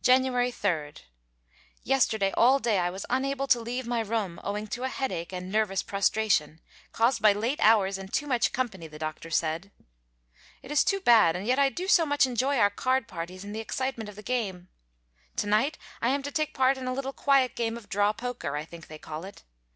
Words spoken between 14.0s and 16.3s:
of the game. To night I am to